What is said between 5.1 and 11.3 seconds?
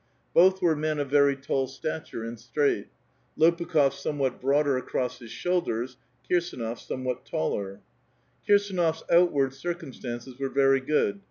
iijs shoulders, Kirsdnof somewhat taller. Kir8an6f's outward circumstances were very good.